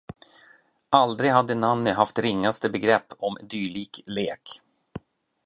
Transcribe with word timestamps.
Aldrig 0.89 1.29
hade 1.29 1.55
Nanny 1.55 1.91
haft 1.91 2.19
ringaste 2.19 2.69
begrepp 2.69 3.13
om 3.17 3.37
dylik 3.41 4.03
lek. 4.05 4.61